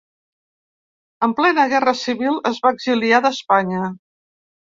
En 1.27 1.33
plena 1.39 1.65
Guerra 1.73 1.93
civil 2.01 2.41
es 2.51 2.61
va 2.65 2.73
exiliar 2.77 3.19
d'Espanya. 3.27 3.83